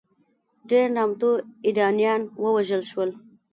[0.69, 1.29] ډېر نامتو
[1.67, 3.09] ایرانیان ووژل شول.